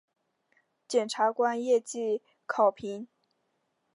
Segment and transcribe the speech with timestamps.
[0.87, 3.07] 检察官业绩考评